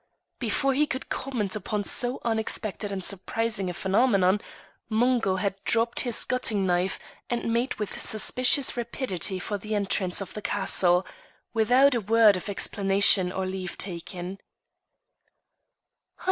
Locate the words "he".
0.73-0.87